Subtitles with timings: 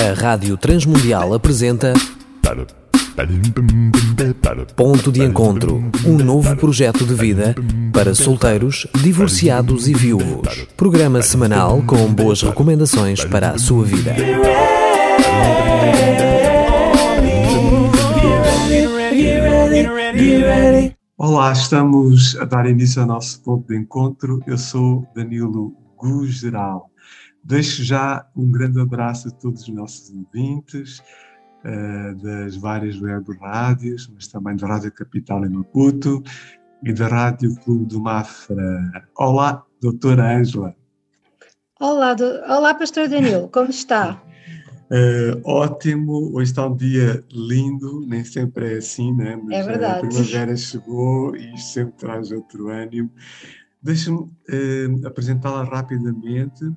[0.00, 1.92] A Rádio Transmundial apresenta
[4.74, 7.54] Ponto de Encontro, um novo projeto de vida
[7.92, 10.66] para solteiros, divorciados e viúvos.
[10.74, 14.16] Programa semanal com boas recomendações para a sua vida.
[21.18, 24.40] Olá, estamos a dar início ao nosso ponto de encontro.
[24.46, 26.89] Eu sou Danilo Gugeral.
[27.42, 31.02] Deixo já um grande abraço a todos os nossos ouvintes
[31.64, 36.22] uh, das várias web rádios, mas também da Rádio Capital em Maputo
[36.82, 39.06] e da Rádio Clube do Mafra.
[39.16, 40.74] Olá, doutora Ângela.
[41.80, 42.24] Olá, do...
[42.24, 44.22] Olá, pastor Danilo, como está?
[44.90, 49.40] Uh, ótimo, hoje está um dia lindo, nem sempre é assim, né?
[49.42, 50.06] Mas é verdade.
[50.06, 53.10] a primavera chegou e isto sempre traz outro ânimo.
[53.82, 56.70] Deixa-me uh, apresentá-la rapidamente,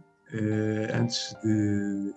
[0.93, 2.13] antes de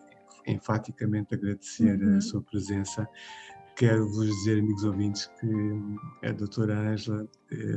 [0.47, 2.17] enfaticamente agradecer uhum.
[2.17, 3.09] a sua presença.
[3.77, 7.29] Quero vos dizer, amigos ouvintes, que a doutora Ângela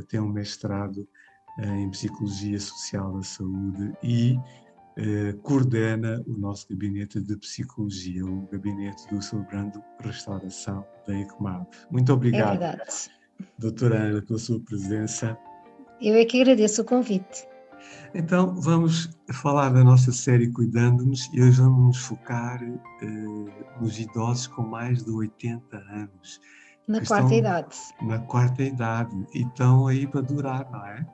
[0.08, 1.06] tem um mestrado
[1.58, 4.38] em Psicologia Social da Saúde e
[4.96, 11.66] eh, coordena o nosso gabinete de psicologia, o gabinete do Celebrando Restauração da ECMAB.
[11.90, 12.76] Muito obrigado, é
[13.58, 15.38] doutora Ana, pela sua presença.
[16.00, 17.46] Eu é que agradeço o convite.
[18.14, 23.06] Então, vamos falar da nossa série Cuidando-nos e hoje vamos nos focar eh,
[23.80, 26.40] nos idosos com mais de 80 anos.
[26.88, 27.76] Na quarta idade.
[28.02, 29.26] Na quarta idade.
[29.34, 31.06] E estão aí para durar, não é?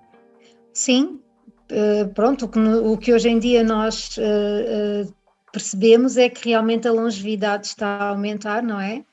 [0.73, 1.21] Sim,
[1.69, 5.15] eh, pronto, o que, o que, hoje em dia nós uh, uh,
[5.53, 9.05] percebemos é que realmente a longevidade está a aumentar, não é?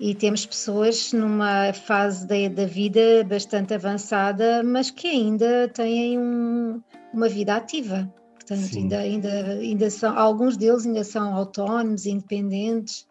[0.00, 6.82] E temos pessoas numa fase da, da vida bastante avançada, mas que ainda têm um,
[7.12, 8.12] uma vida ativa.
[8.34, 13.06] Portanto, ainda, ainda, ainda são, alguns deles ainda são autónomos, independentes.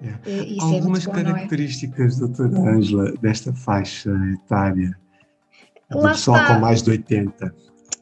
[0.00, 0.60] É.
[0.60, 2.20] Algumas é bom, características, é?
[2.20, 4.12] doutora Ângela, desta faixa
[4.44, 4.96] etária,
[5.90, 6.54] do pessoal está.
[6.54, 7.54] com mais de 80?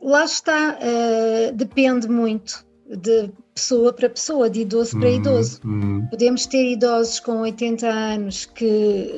[0.07, 5.61] lá está, uh, depende muito de pessoa para pessoa, de idoso para uhum, idoso.
[5.65, 6.07] Uhum.
[6.11, 8.65] Podemos ter idosos com 80 anos que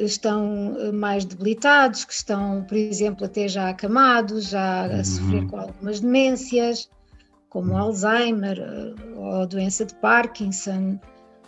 [0.00, 5.04] estão eh, mais debilitados, que estão, por exemplo, até já acamados, já a uhum.
[5.04, 6.88] sofrer com algumas demências,
[7.50, 7.78] como uhum.
[7.78, 10.98] Alzheimer eh, ou doença de Parkinson.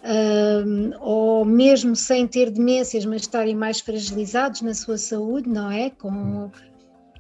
[0.03, 5.91] Um, ou mesmo sem ter demências, mas estarem mais fragilizados na sua saúde, não é?
[5.91, 6.51] Com uhum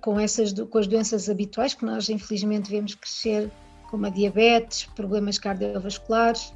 [0.00, 3.50] com, essas, com as doenças habituais que nós infelizmente vemos crescer,
[3.90, 6.52] como a diabetes, problemas cardiovasculares.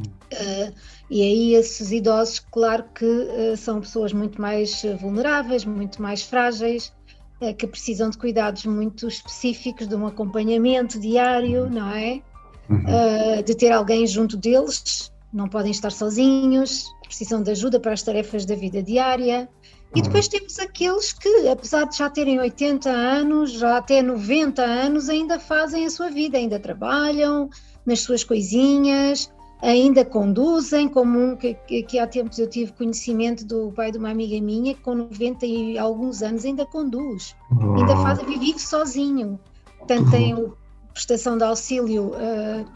[0.00, 0.74] Uh,
[1.10, 6.92] e aí esses idosos, claro que uh, são pessoas muito mais vulneráveis, muito mais frágeis,
[7.40, 12.22] uh, que precisam de cuidados muito específicos, de um acompanhamento diário, não é?
[12.68, 13.44] Uhum.
[13.44, 18.44] de ter alguém junto deles, não podem estar sozinhos, precisam de ajuda para as tarefas
[18.44, 19.48] da vida diária.
[19.94, 25.08] E depois temos aqueles que, apesar de já terem 80 anos, já até 90 anos,
[25.08, 27.48] ainda fazem a sua vida, ainda trabalham
[27.84, 29.32] nas suas coisinhas,
[29.62, 34.10] ainda conduzem, como um que, que há tempos eu tive conhecimento do pai de uma
[34.10, 37.34] amiga minha, que com 90 e alguns anos ainda conduz,
[37.76, 39.38] ainda faz, vive sozinho.
[39.78, 42.66] Portanto, tem a prestação de auxílio uh,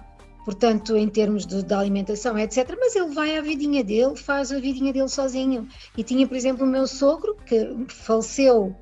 [0.44, 2.76] portanto, em termos de, de, alimentação, etc.
[2.78, 5.68] Mas ele vai à vidinha dele, faz a vidinha dele sozinho.
[5.96, 8.74] E tinha, por exemplo, o meu sogro, que faleceu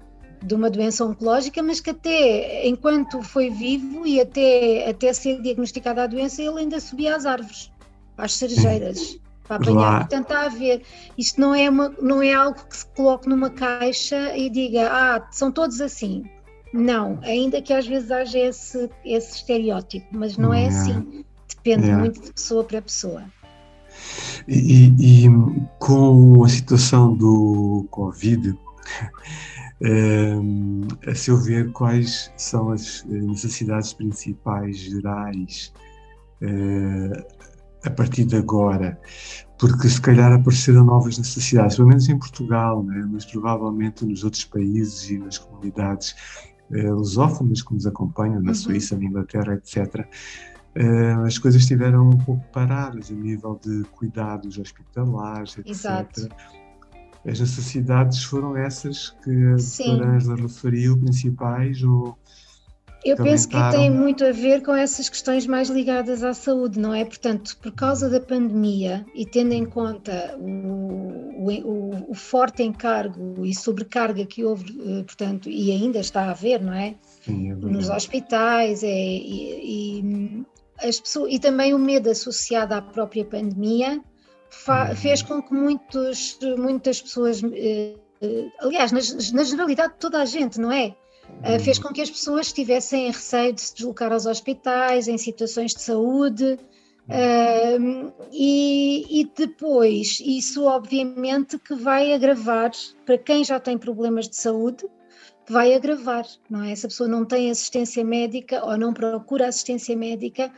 [0.42, 6.04] de uma doença oncológica, mas que até enquanto foi vivo e até, até ser diagnosticada
[6.04, 7.72] a doença, ele ainda subia às árvores,
[8.16, 9.18] às cerejeiras.
[9.48, 10.82] Para apanhar, portanto, a ver,
[11.16, 15.26] isto não é, uma, não é algo que se coloque numa caixa e diga, ah,
[15.32, 16.22] são todos assim.
[16.70, 21.24] Não, ainda que às vezes haja esse, esse estereótipo, mas não é assim
[21.76, 21.96] depende é.
[21.96, 23.24] muito de pessoa para pessoa.
[24.46, 25.28] E, e,
[25.78, 28.58] com a situação do Covid,
[29.82, 30.34] é,
[31.10, 35.72] a seu ver, quais são as necessidades principais gerais
[36.40, 37.26] é,
[37.84, 38.98] a partir de agora?
[39.59, 43.06] Porque se calhar apareceram novas necessidades, pelo menos em Portugal, né?
[43.10, 46.14] mas provavelmente nos outros países e nas comunidades
[46.71, 48.54] lusófonas que nos acompanham, na uhum.
[48.54, 50.06] Suíça, na Inglaterra, etc
[51.24, 55.70] as coisas estiveram um pouco paradas a nível de cuidados hospitalares, etc.
[55.70, 56.28] Exato.
[57.26, 62.16] As necessidades foram essas que a doutora Angela referiu, principais, ou
[63.04, 66.92] eu penso que tem muito a ver com essas questões mais ligadas à saúde, não
[66.92, 67.04] é?
[67.04, 73.54] Portanto, por causa da pandemia e tendo em conta o, o, o forte encargo e
[73.54, 76.97] sobrecarga que houve, eh, portanto, e ainda está a haver, não é?
[77.22, 80.44] Sim, é Nos hospitais é, e, e,
[80.80, 84.97] as pessoas, e também o medo associado à própria pandemia uhum.
[84.97, 89.01] fez com que muitos, muitas pessoas, eh, eh, aliás, na,
[89.34, 90.95] na generalidade toda a gente, não é?
[91.41, 95.75] Uh, fez com que as pessoas tivessem receio de se deslocar aos hospitais em situações
[95.75, 96.59] de saúde.
[97.07, 102.71] Uh, e, e, depois, isso obviamente que vai agravar
[103.07, 104.84] para quem já tem problemas de saúde,
[105.48, 106.74] vai agravar, não é?
[106.74, 110.53] Se a pessoa não tem assistência médica ou não procura assistência médica,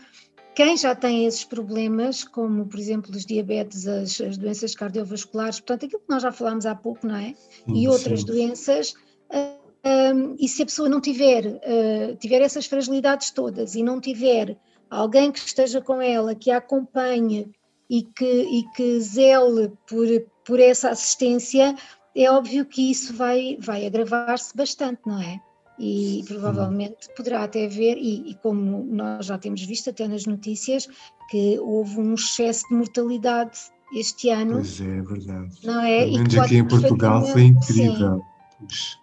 [0.55, 5.87] quem já tem esses problemas, como por exemplo os diabetes, as, as doenças cardiovasculares, portanto,
[5.87, 7.35] aquilo que nós já falámos há pouco, não é?
[7.69, 8.27] E outras sim.
[8.27, 8.95] doenças,
[9.33, 14.57] um, e se a pessoa não tiver, uh, tiver essas fragilidades todas e não tiver
[14.91, 17.51] alguém que esteja com ela, que a acompanhe
[17.89, 20.07] e que, e que zele por,
[20.45, 21.75] por essa assistência,
[22.17, 25.41] é óbvio que isso vai, vai agravar-se bastante, não é?
[25.79, 30.87] E provavelmente poderá até haver, e, e, como nós já temos visto até nas notícias,
[31.31, 33.59] que houve um excesso de mortalidade
[33.95, 34.55] este ano.
[34.55, 35.55] Pois é, é verdade.
[35.65, 36.05] Não é?
[36.05, 38.19] Pelo menos aqui em Portugal foi incrível.
[38.19, 38.31] Sim,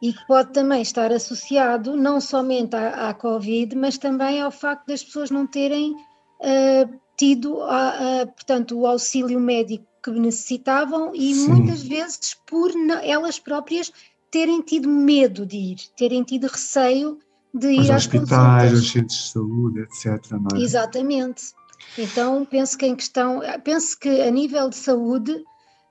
[0.01, 4.87] e que pode também estar associado não somente à, à Covid, mas também ao facto
[4.87, 11.33] das pessoas não terem uh, tido, a, a, portanto, o auxílio médico que necessitavam e
[11.33, 11.47] Sim.
[11.47, 12.71] muitas vezes por
[13.03, 13.91] elas próprias
[14.29, 17.19] terem tido medo de ir, terem tido receio
[17.53, 20.33] de ir aos às hospitais, aos centros de saúde, etc.
[20.53, 20.61] É?
[20.61, 21.53] Exatamente.
[21.97, 25.43] Então penso que em questão, penso que a nível de saúde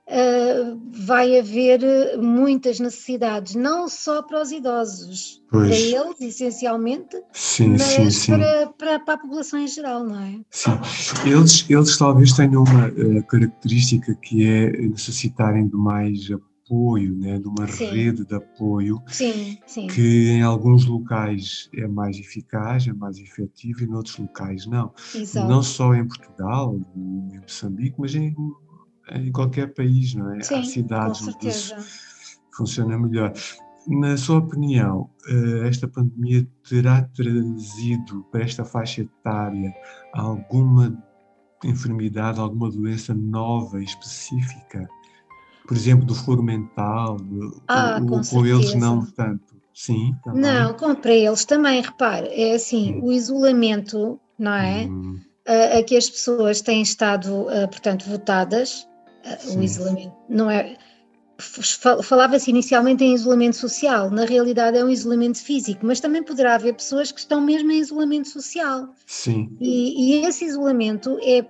[0.07, 1.81] uh, vai haver
[2.17, 5.67] muitas necessidades, não só para os idosos, pois.
[5.67, 8.31] para eles, essencialmente, sim, mas sim, sim.
[8.31, 10.39] Para, para, para, a população em geral, não é?
[10.49, 10.71] Sim,
[11.25, 17.47] eles, eles talvez tenham uma uh, característica que é necessitarem de mais apoio, né, de
[17.47, 17.85] uma sim.
[17.85, 19.87] rede de apoio sim, sim.
[19.87, 24.93] que em alguns locais é mais eficaz, é mais efetivo e noutros locais não.
[25.15, 25.47] Exato.
[25.47, 28.35] Não só em Portugal, em Moçambique, mas em
[29.11, 30.41] em qualquer país, não é?
[30.41, 31.75] Sim, Há cidades onde isso
[32.55, 33.33] funciona melhor.
[33.87, 39.73] Na sua opinião, eh, esta pandemia terá trazido para esta faixa etária
[40.13, 41.01] alguma
[41.63, 44.87] enfermidade, alguma doença nova, específica?
[45.65, 47.17] Por exemplo, do foro mental,
[47.67, 49.55] ah, ou, com, com eles não tanto?
[49.73, 50.41] Sim, também.
[50.41, 53.05] Não, com, para eles também, repare, é assim, hum.
[53.05, 54.85] o isolamento, não é?
[54.85, 55.19] Hum.
[55.47, 58.85] A, a, que as pessoas têm estado, portanto, votadas,
[59.39, 59.59] Sim.
[59.59, 60.15] o isolamento.
[60.29, 60.77] Não é.
[62.03, 66.73] Falava-se inicialmente em isolamento social, na realidade é um isolamento físico, mas também poderá haver
[66.73, 68.89] pessoas que estão mesmo em isolamento social.
[69.05, 69.55] Sim.
[69.61, 71.45] E, e esse isolamento é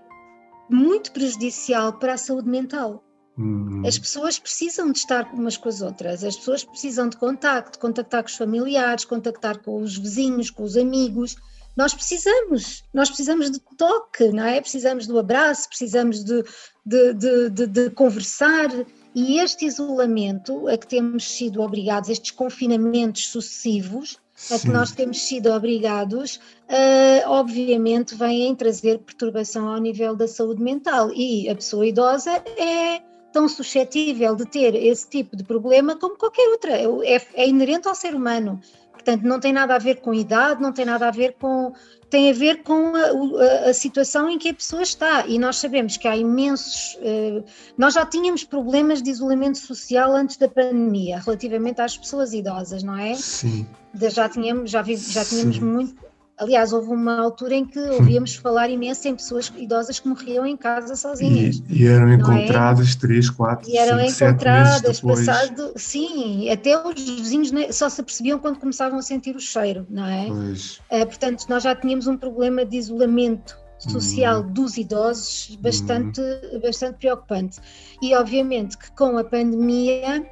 [0.69, 3.01] muito prejudicial para a saúde mental.
[3.37, 3.83] Hum.
[3.85, 8.23] As pessoas precisam de estar umas com as outras, as pessoas precisam de contacto, contactar
[8.23, 11.37] com os familiares, contactar com os vizinhos, com os amigos
[11.77, 14.59] nós precisamos, nós precisamos de toque, não é?
[14.59, 16.43] Precisamos do abraço, precisamos de,
[16.83, 18.69] de, de, de, de conversar.
[19.13, 24.19] E este isolamento a que temos sido obrigados, estes confinamentos sucessivos,
[24.51, 26.37] a que nós temos sido obrigados,
[26.67, 31.11] uh, obviamente vêm trazer perturbação ao nível da saúde mental.
[31.13, 33.01] E a pessoa idosa é
[33.31, 37.93] tão suscetível de ter esse tipo de problema como qualquer outra, é, é inerente ao
[37.93, 38.59] ser humano.
[39.07, 41.71] Portanto, não tem nada a ver com idade, não tem nada a ver com.
[42.09, 45.25] tem a ver com a, a, a situação em que a pessoa está.
[45.25, 46.95] E nós sabemos que há imensos.
[46.95, 47.41] Uh,
[47.77, 52.97] nós já tínhamos problemas de isolamento social antes da pandemia, relativamente às pessoas idosas, não
[52.97, 53.15] é?
[53.15, 53.65] Sim.
[54.13, 55.95] Já tínhamos, já, vi, já tínhamos muito
[56.37, 60.55] Aliás, houve uma altura em que ouvíamos falar imenso em pessoas idosas que morriam em
[60.55, 61.63] casa sozinhas.
[61.67, 62.13] E, e eram é?
[62.13, 62.99] encontradas é?
[62.99, 68.59] três, quatro, E eram cinco, encontradas, passado, sim, até os vizinhos só se apercebiam quando
[68.59, 70.27] começavam a sentir o cheiro, não é?
[70.27, 70.79] Pois.
[70.91, 74.53] Uh, portanto, nós já tínhamos um problema de isolamento social hum.
[74.53, 76.59] dos idosos bastante, hum.
[76.61, 77.59] bastante preocupante.
[78.01, 80.23] E obviamente que com a pandemia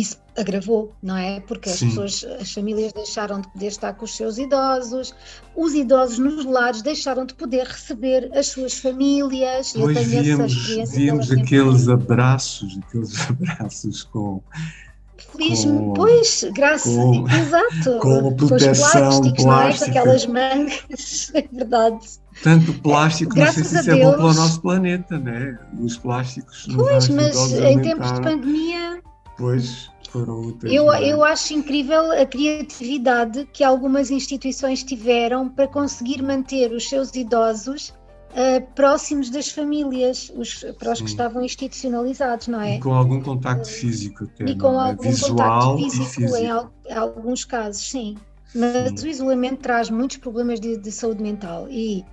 [0.00, 1.40] isso agravou, não é?
[1.40, 5.12] Porque as pessoas, as famílias deixaram de poder estar com os seus idosos,
[5.56, 9.72] os idosos nos lares deixaram de poder receber as suas famílias.
[9.72, 10.54] Tenho víamos,
[10.92, 14.40] víamos aqueles abraços, aqueles abraços com
[15.32, 19.90] Feliz, com, pois, graças com, exato, com a proteção com plástica, é?
[19.90, 22.06] aquelas mangas, é verdade.
[22.42, 25.58] Tanto plástico, graças não sei se isso é bom para o nosso planeta, né?
[25.80, 26.68] Os plásticos.
[26.72, 29.02] Pois, mas em tempos de pandemia
[29.38, 30.72] Pois, foram úteis.
[30.72, 31.08] Eu, é?
[31.08, 37.90] eu acho incrível a criatividade que algumas instituições tiveram para conseguir manter os seus idosos
[38.30, 41.04] uh, próximos das famílias, os, para os Sim.
[41.04, 42.76] que estavam institucionalizados, não é?
[42.76, 44.88] E com algum contacto físico até, E com é?
[44.90, 46.36] algum Visual contacto físico, físico.
[46.36, 48.16] Em, em, alguns casos, sim.
[48.54, 49.06] Mas sim.
[49.06, 52.04] o isolamento traz muitos problemas de, de saúde mental e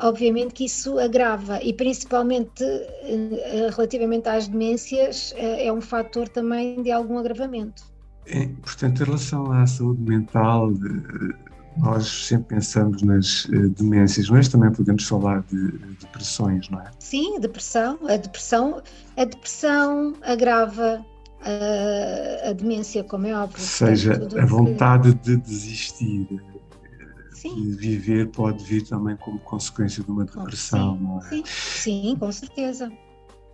[0.00, 6.82] obviamente que isso agrava e principalmente uh, relativamente às demências uh, é um fator também
[6.82, 7.82] de algum agravamento.
[8.26, 10.70] É, portanto, em relação à saúde mental,
[11.78, 16.90] nós sempre pensamos nas demências, mas também podemos falar de depressões, não é?
[16.98, 17.98] Sim, depressão.
[18.08, 18.82] A depressão,
[19.16, 21.04] a depressão agrava
[21.42, 23.60] a, a demência, como é óbvio.
[23.60, 25.18] Ou seja, a vontade que...
[25.18, 26.28] de desistir,
[27.40, 27.70] Sim.
[27.72, 31.22] viver pode vir também como consequência de uma depressão, sim, não é?
[31.22, 32.92] Sim, sim, com certeza.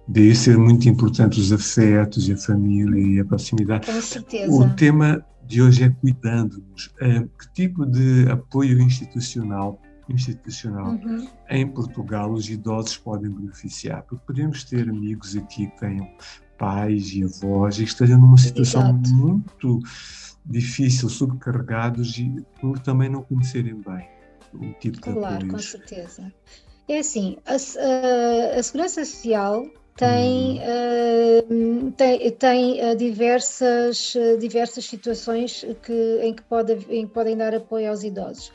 [0.08, 3.86] Daí ser muito importante os afetos e a família e a proximidade.
[3.86, 4.52] Com certeza.
[4.52, 6.92] O tema de hoje é cuidando-nos.
[7.00, 11.26] Eh, que tipo de apoio institucional institucional uhum.
[11.50, 14.02] em Portugal os idosos podem beneficiar?
[14.02, 16.08] Porque podemos ter amigos aqui que tenham
[16.58, 19.14] pais e avós e que estejam numa situação Exato.
[19.14, 19.80] muito
[20.48, 24.08] difícil, subcarregados e por também não conhecerem bem
[24.54, 26.32] o tipo claro, de Claro, com certeza.
[26.88, 34.84] É assim, a, a, a Segurança Social tem, uh, tem, tem uh, diversas, uh, diversas
[34.84, 38.52] situações que, em, que pode, em que podem dar apoio aos idosos.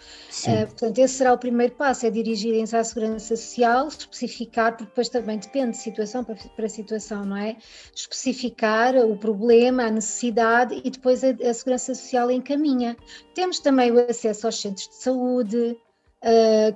[0.68, 5.40] portanto, esse será o primeiro passo, é dirigirem-se à Segurança Social, especificar, porque depois também
[5.40, 7.58] depende de situação para, para situação, não é?
[7.96, 12.96] Especificar o problema, a necessidade e depois a, a Segurança Social encaminha.
[13.34, 15.78] Temos também o acesso aos centros de saúde,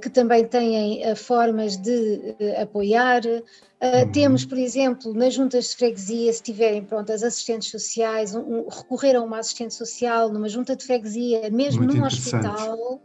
[0.02, 3.22] que também têm uh, formas de uh, apoiar.
[3.26, 4.12] Uhum.
[4.12, 9.22] Temos, por exemplo, nas juntas de freguesia, se tiverem prontas assistentes sociais, um, recorrer a
[9.22, 13.00] uma assistente social numa junta de freguesia, mesmo Muito num hospital,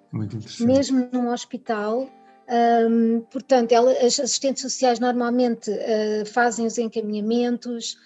[0.61, 2.09] mesmo num hospital.
[2.89, 5.71] Um, portanto, ela, as assistentes sociais normalmente
[6.33, 7.99] fazem os encaminhamentos,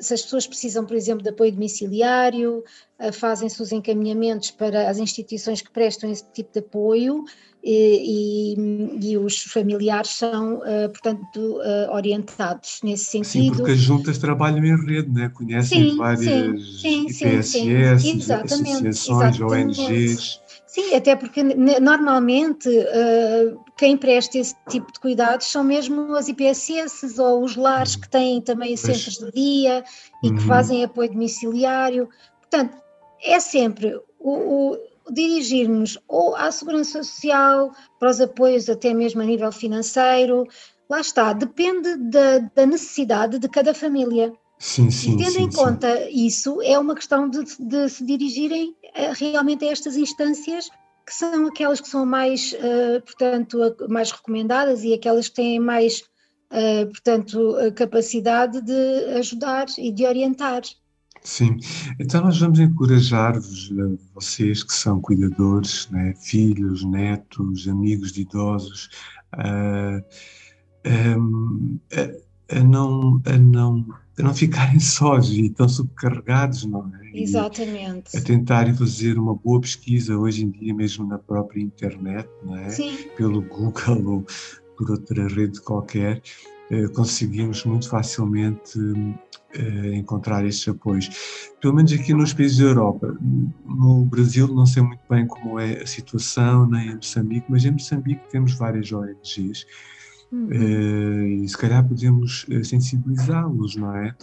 [0.00, 2.64] se as pessoas precisam, por exemplo, de apoio domiciliário,
[3.12, 7.24] fazem-se os encaminhamentos para as instituições que prestam esse tipo de apoio
[7.62, 13.44] e, e, e os familiares são, uh, portanto, uh, orientados nesse sentido.
[13.44, 15.28] Sim, porque as juntas trabalham em rede, né?
[15.28, 20.40] conhecem sim, várias sim, IPSS, associações, ONGs.
[20.66, 22.68] Sim, até porque normalmente
[23.78, 28.42] quem presta esse tipo de cuidados são mesmo as IPSS ou os lares que têm
[28.42, 29.84] também centros de dia
[30.22, 30.46] e que uhum.
[30.46, 32.08] fazem apoio domiciliário.
[32.40, 32.76] Portanto,
[33.22, 34.78] é sempre o, o
[35.12, 40.44] dirigir-nos ou à segurança social, para os apoios até mesmo a nível financeiro,
[40.90, 44.32] lá está, depende da, da necessidade de cada família.
[44.58, 48.74] Sim, sim, e tendo sim, em conta isso, é uma questão de, de se dirigirem
[48.92, 50.68] a, realmente a estas instâncias
[51.08, 56.02] que são aquelas que são mais, uh, portanto, mais recomendadas e aquelas que têm mais,
[56.52, 60.60] uh, portanto, capacidade de ajudar e de orientar.
[61.22, 61.56] Sim,
[61.98, 68.88] então nós vamos encorajar-vos, eh, vocês que são cuidadores, né, filhos, netos, amigos de idosos,
[69.32, 70.00] a,
[70.84, 73.84] a, a, não, a, não,
[74.18, 77.20] a não ficarem sós e tão subcarregados, não é?
[77.20, 78.16] Exatamente.
[78.16, 82.70] a tentarem fazer uma boa pesquisa hoje em dia, mesmo na própria internet, não é?
[82.70, 82.96] Sim.
[83.16, 84.26] Pelo Google ou
[84.76, 86.22] por outra rede qualquer,
[86.70, 88.78] eh, conseguimos muito facilmente
[89.54, 91.08] eh, encontrar estes apoios.
[91.60, 93.16] Pelo menos aqui nos países da Europa.
[93.64, 97.72] No Brasil não sei muito bem como é a situação, nem em Moçambique, mas em
[97.72, 99.66] Moçambique temos várias ONGs
[100.32, 100.48] uhum.
[100.50, 104.14] Eh, e se calhar podemos sensibilizá-los, não é?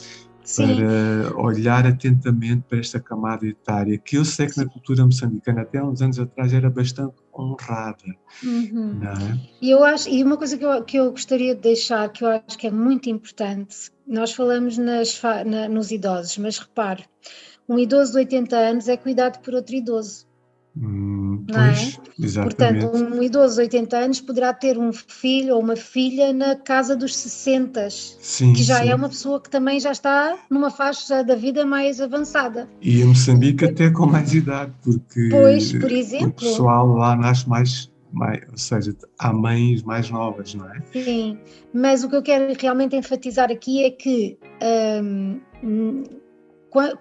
[0.46, 0.76] Sim.
[0.76, 5.80] Para olhar atentamente para esta camada etária, que eu sei que na cultura moçambicana até
[5.80, 8.16] há uns anos atrás era bastante honrada.
[8.44, 9.02] Uhum.
[9.04, 9.40] É?
[9.60, 12.28] E eu acho, e uma coisa que eu, que eu gostaria de deixar, que eu
[12.28, 17.04] acho que é muito importante, nós falamos nas, na, nos idosos, mas repare,
[17.68, 20.28] um idoso de 80 anos é cuidado por outro idoso.
[20.78, 22.26] Hum, não pois, é?
[22.26, 22.86] Exatamente.
[22.86, 26.96] Portanto, um idoso de 80 anos poderá ter um filho ou uma filha na casa
[26.96, 28.90] dos 60, sim, que já é sim.
[28.90, 32.70] é uma pessoa que também já está numa faixa da vida mais avançada.
[32.82, 37.48] E em Moçambique até com mais idade, porque pois, por exemplo, o pessoal lá nasce
[37.48, 40.82] mais, mais, ou seja, há mães mais novas, não é?
[40.92, 41.38] Sim,
[41.74, 44.38] mas o que eu quero realmente enfatizar aqui é que
[45.64, 46.04] hum,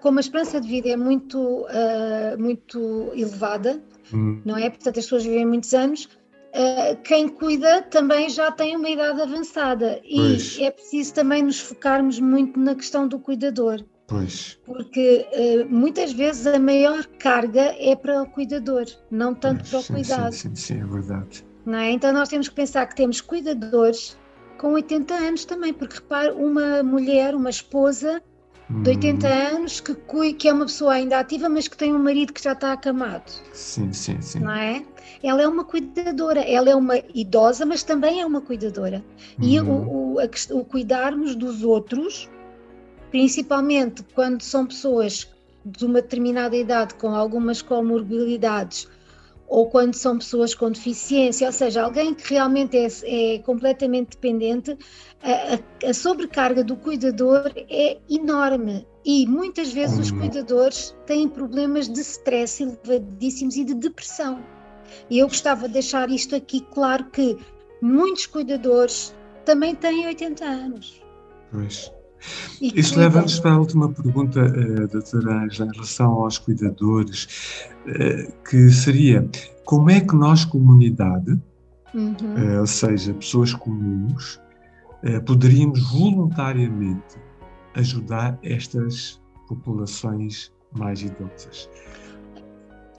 [0.01, 3.81] como a esperança de vida é muito, uh, muito elevada,
[4.13, 4.41] hum.
[4.45, 4.69] não é?
[4.69, 6.05] Portanto, as pessoas vivem muitos anos.
[6.05, 10.57] Uh, quem cuida também já tem uma idade avançada e pois.
[10.59, 13.83] é preciso também nos focarmos muito na questão do cuidador.
[14.07, 14.57] Pois.
[14.65, 19.79] Porque uh, muitas vezes a maior carga é para o cuidador, não tanto pois, para
[19.79, 20.33] o sim, cuidado.
[20.33, 21.45] Sim, sim, sim, é verdade.
[21.65, 21.91] Não é?
[21.91, 24.17] Então nós temos que pensar que temos cuidadores
[24.57, 28.21] com 80 anos também, porque repare, uma mulher, uma esposa,
[28.69, 29.33] de 80 uhum.
[29.33, 32.53] anos que, que é uma pessoa ainda ativa, mas que tem um marido que já
[32.53, 33.31] está acamado.
[33.53, 34.39] Sim, sim, sim.
[34.39, 34.83] Não é?
[35.21, 39.03] Ela é uma cuidadora, ela é uma idosa, mas também é uma cuidadora.
[39.39, 39.69] E uhum.
[39.69, 42.29] o, o, a, o cuidarmos dos outros,
[43.11, 45.29] principalmente quando são pessoas
[45.63, 48.87] de uma determinada idade com algumas comorbilidades
[49.47, 54.77] ou quando são pessoas com deficiência, ou seja, alguém que realmente é, é completamente dependente,
[55.21, 62.01] a, a, sobrecarga do cuidador é enorme e muitas vezes os cuidadores têm problemas de
[62.01, 64.43] stress elevadíssimos e de depressão.
[65.09, 67.37] E eu gostava de deixar isto aqui claro que
[67.81, 71.01] muitos cuidadores também têm 80 anos.
[71.51, 71.91] Pois.
[72.61, 77.27] E Isso leva-nos para a última pergunta, uh, doutora Angela, em relação aos cuidadores,
[77.87, 79.27] uh, que seria
[79.65, 81.39] como é que nós, comunidade,
[81.93, 82.13] uhum.
[82.13, 84.39] uh, ou seja, pessoas comuns,
[85.27, 87.19] poderíamos voluntariamente
[87.75, 91.69] ajudar estas populações mais idosas?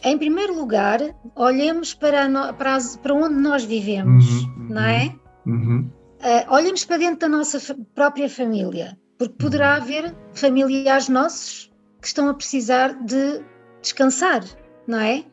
[0.05, 1.01] Em primeiro lugar,
[1.35, 5.15] olhemos para, no, para, as, para onde nós vivemos, uhum, não é?
[5.45, 5.91] Uhum.
[6.21, 7.59] Uh, olhemos para dentro da nossa
[7.95, 8.97] própria família.
[9.19, 13.43] Porque poderá haver familiares nossos que estão a precisar de
[13.81, 14.45] descansar,
[14.87, 15.25] não é?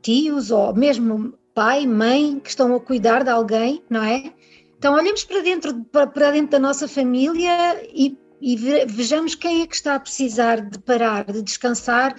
[0.00, 4.32] Tios ou mesmo pai, mãe que estão a cuidar de alguém, não é?
[4.78, 9.76] Então olhemos para dentro, para dentro da nossa família e, e vejamos quem é que
[9.76, 12.16] está a precisar de parar, de descansar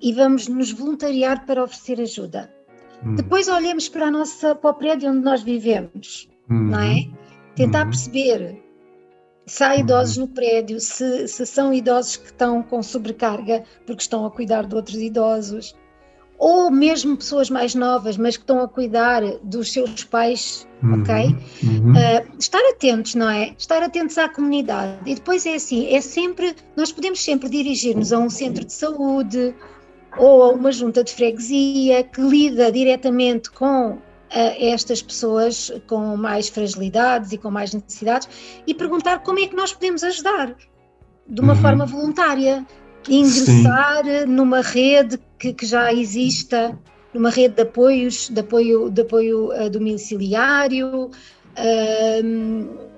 [0.00, 2.52] e vamos nos voluntariar para oferecer ajuda.
[3.04, 3.14] Hum.
[3.14, 6.70] Depois olhemos para, a nossa, para o prédio onde nós vivemos, hum.
[6.70, 6.94] não é?
[6.94, 7.14] Uhum.
[7.54, 7.90] Tentar hum.
[7.90, 8.62] perceber
[9.46, 14.24] se há idosos no prédio, se, se, são idosos que estão com sobrecarga porque estão
[14.24, 15.74] a cuidar de outros idosos,
[16.38, 21.36] ou mesmo pessoas mais novas, mas que estão a cuidar dos seus pais, uhum, ok?
[21.62, 21.92] Uhum.
[21.92, 23.54] Uh, estar atentos, não é?
[23.58, 24.98] Estar atentos à comunidade.
[25.04, 29.54] E depois é assim, é sempre, nós podemos sempre dirigir-nos a um centro de saúde
[30.16, 33.98] ou a uma junta de freguesia que lida diretamente com
[34.32, 38.28] estas pessoas com mais fragilidades e com mais necessidades
[38.66, 40.54] e perguntar como é que nós podemos ajudar
[41.30, 41.60] de uma uhum.
[41.60, 42.66] forma voluntária,
[43.08, 44.26] ingressar Sim.
[44.26, 46.76] numa rede que, que, já exista,
[47.14, 51.10] numa rede de apoios, de apoio, de apoio uh, domiciliário.
[51.56, 52.90] Uh,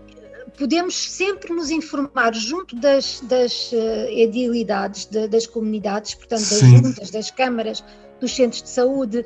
[0.59, 6.79] podemos sempre nos informar junto das, das uh, edilidades, de, das comunidades, portanto, das Sim.
[6.79, 7.85] juntas, das câmaras,
[8.21, 9.25] dos centros de saúde,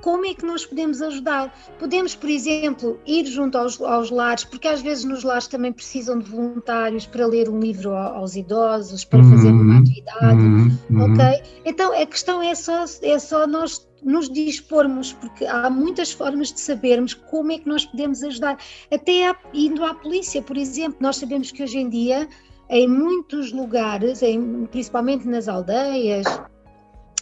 [0.00, 1.54] como é que nós podemos ajudar?
[1.78, 6.18] Podemos, por exemplo, ir junto aos, aos lares, porque às vezes nos lares também precisam
[6.18, 11.12] de voluntários para ler um livro aos idosos, para uhum, fazer uma atividade, uhum, uhum.
[11.12, 11.42] ok?
[11.64, 16.60] Então a questão é só, é só nós nos dispormos, porque há muitas formas de
[16.60, 18.58] sabermos como é que nós podemos ajudar,
[18.92, 22.28] até indo à polícia, por exemplo, nós sabemos que hoje em dia,
[22.68, 26.26] em muitos lugares, em, principalmente nas aldeias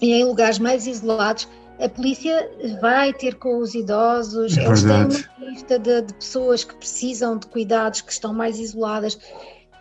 [0.02, 1.48] e em lugares mais isolados,
[1.80, 6.64] a polícia vai ter com os idosos, é eles têm uma lista de, de, pessoas
[6.64, 9.18] que precisam de cuidados, que estão mais isoladas.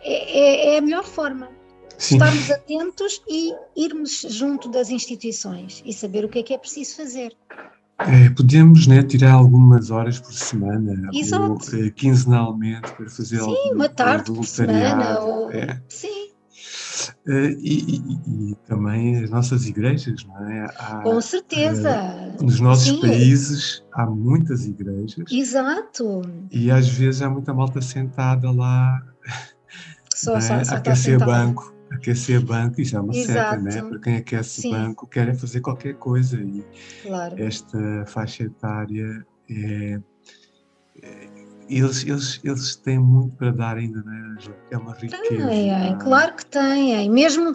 [0.02, 1.48] É, é, é a melhor forma.
[1.96, 2.16] Sim.
[2.16, 6.96] Estarmos atentos e irmos junto das instituições e saber o que é que é preciso
[6.96, 7.32] fazer.
[7.98, 11.76] É, podemos né, tirar algumas horas por semana, Exato.
[11.76, 15.20] ou, eh, quinzenalmente, para fazer Sim, algum uma tarde por semana.
[15.20, 15.50] Ou...
[15.52, 15.80] É.
[15.88, 16.23] Sim.
[17.26, 20.66] Uh, e, e, e, também as nossas igrejas, não é?
[20.78, 21.90] Há, Com certeza.
[22.38, 23.00] Uh, nos nossos Sim.
[23.00, 25.24] países há muitas igrejas.
[25.30, 26.22] Exato.
[26.50, 29.02] E às vezes há muita malta sentada lá
[30.14, 30.40] só, é?
[30.40, 31.74] só, só aquecer banco.
[31.90, 33.82] Aquecer banco, isso é uma seta, né?
[33.82, 34.70] Para quem aquece Sim.
[34.72, 36.40] banco, querem fazer qualquer coisa.
[36.40, 36.64] E
[37.02, 37.40] claro.
[37.40, 40.00] esta faixa etária é,
[41.02, 41.33] é
[41.68, 44.36] eles, eles, eles têm muito para dar ainda, não é,
[44.70, 45.22] É uma riqueza.
[45.48, 47.10] Têm, claro que têm.
[47.10, 47.54] Mesmo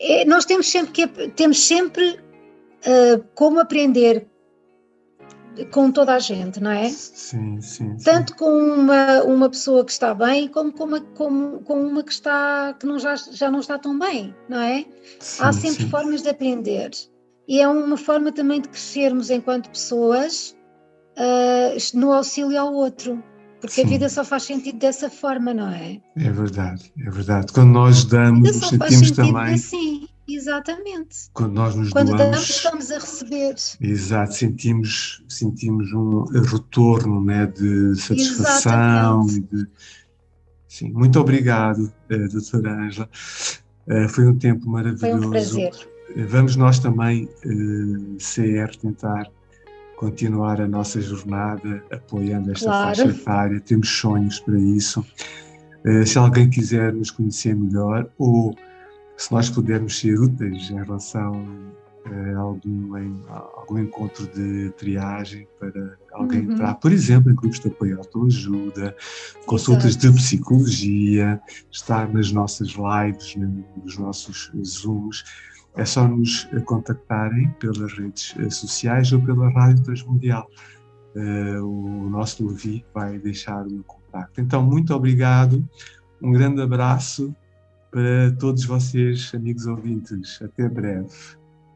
[0.00, 4.26] é, nós temos sempre que temos sempre uh, como aprender
[5.72, 6.88] com toda a gente, não é?
[6.88, 7.96] Sim, sim.
[7.96, 12.74] Tanto com uma, uma pessoa que está bem, como com uma, com uma que, está,
[12.78, 14.84] que não já, já não está tão bem, não é?
[15.18, 15.90] Sim, Há sempre sim.
[15.90, 16.90] formas de aprender.
[17.48, 20.54] E é uma forma também de crescermos enquanto pessoas
[21.16, 23.22] uh, no auxílio ao outro.
[23.60, 23.84] Porque Sim.
[23.84, 26.00] a vida só faz sentido dessa forma, não é?
[26.16, 27.52] É verdade, é verdade.
[27.52, 29.54] Quando nós damos, nos sentimos também.
[29.54, 31.28] Assim, exatamente.
[31.32, 33.54] Quando nós nos Quando doamos, damos, estamos a receber.
[33.80, 39.26] Exato, sentimos, sentimos um retorno né, de satisfação.
[39.26, 39.66] De...
[40.68, 43.10] Sim, muito obrigado, uh, doutora Ângela.
[43.88, 45.18] Uh, foi um tempo maravilhoso.
[45.18, 45.72] Foi um prazer.
[46.14, 49.26] Uh, vamos nós também, uh, CR, tentar
[49.98, 52.96] continuar a nossa jornada apoiando esta claro.
[52.96, 55.04] faixa etária, temos sonhos para isso.
[55.84, 58.56] Uh, se alguém quiser nos conhecer melhor ou
[59.16, 61.44] se nós pudermos ser úteis em relação
[62.06, 66.52] a algum, em, algum encontro de triagem para alguém uhum.
[66.52, 68.96] entrar, por exemplo, em grupos de apoio à autoajuda,
[69.46, 70.12] consultas Exato.
[70.12, 73.34] de psicologia, estar nas nossas lives,
[73.84, 75.24] nos nossos Zooms,
[75.78, 80.46] é só nos contactarem pelas redes eh, sociais ou pela Rádio Transmundial.
[81.16, 84.40] Uh, o nosso Levi vai deixar o meu contacto.
[84.40, 85.66] Então, muito obrigado,
[86.22, 87.34] um grande abraço
[87.90, 90.40] para todos vocês, amigos ouvintes.
[90.42, 91.08] Até breve.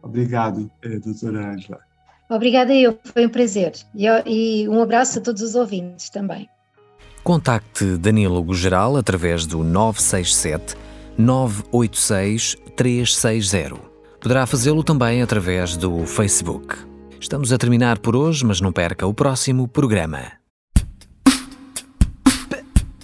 [0.02, 1.80] Obrigado, eh, doutora Ângela.
[2.28, 3.72] Obrigada eu, foi um prazer.
[3.94, 6.48] E, e um abraço a todos os ouvintes também.
[7.22, 10.76] Contacte Danilo Geral através do 967
[11.16, 13.91] 986 360.
[14.22, 16.76] Poderá fazê-lo também através do Facebook.
[17.20, 20.20] Estamos a terminar por hoje, mas não perca o próximo programa.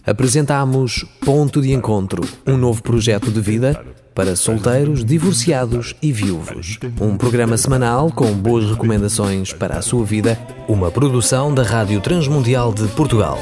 [0.06, 6.78] Apresentamos Ponto de Encontro, um novo projeto de vida para solteiros, divorciados e viúvos.
[7.00, 12.72] Um programa semanal com boas recomendações para a sua vida, uma produção da Rádio Transmundial
[12.72, 13.38] de Portugal.